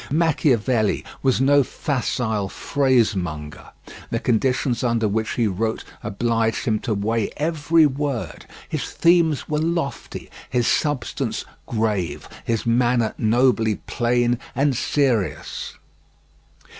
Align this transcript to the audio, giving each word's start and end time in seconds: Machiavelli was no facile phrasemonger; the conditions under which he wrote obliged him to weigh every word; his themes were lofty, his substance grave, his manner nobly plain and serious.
Machiavelli 0.09 1.05
was 1.21 1.39
no 1.39 1.61
facile 1.61 2.49
phrasemonger; 2.49 3.69
the 4.09 4.19
conditions 4.19 4.83
under 4.83 5.07
which 5.07 5.33
he 5.33 5.45
wrote 5.45 5.83
obliged 6.01 6.65
him 6.65 6.79
to 6.79 6.95
weigh 6.95 7.29
every 7.37 7.85
word; 7.85 8.47
his 8.67 8.85
themes 8.85 9.47
were 9.47 9.59
lofty, 9.59 10.31
his 10.49 10.65
substance 10.65 11.45
grave, 11.67 12.27
his 12.43 12.65
manner 12.65 13.13
nobly 13.19 13.75
plain 13.75 14.39
and 14.55 14.75
serious. 14.75 15.73